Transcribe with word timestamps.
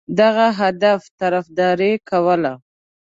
دغه 0.19 0.45
هدف 0.59 1.01
طرفداري 1.19 1.93
کوله. 2.09 2.53